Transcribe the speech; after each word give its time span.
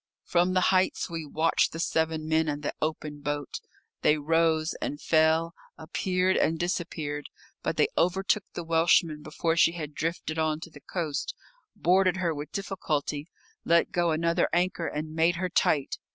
From 0.23 0.53
the 0.55 0.61
heights 0.73 1.11
we 1.11 1.27
watched 1.27 1.73
the 1.73 1.79
seven 1.79 2.27
men 2.27 2.47
and 2.47 2.63
the 2.63 2.73
open 2.81 3.19
boat. 3.21 3.59
They 4.01 4.17
rose 4.17 4.73
and 4.81 4.99
fell, 4.99 5.53
appeared 5.77 6.37
and 6.37 6.57
disappeared, 6.57 7.29
but 7.61 7.77
they 7.77 7.87
overtook 7.95 8.43
the 8.53 8.63
Welshman 8.63 9.21
before 9.21 9.55
she 9.55 9.73
had 9.73 9.93
drifted 9.93 10.39
on 10.39 10.59
to 10.61 10.71
the 10.71 10.81
coast, 10.81 11.35
boarded 11.75 12.17
her 12.17 12.33
with 12.33 12.51
difficulty, 12.51 13.29
let 13.63 13.91
go 13.91 14.09
another 14.09 14.49
anchor 14.53 14.87
and 14.87 15.13
made 15.13 15.35
her 15.35 15.49
tight. 15.49 15.99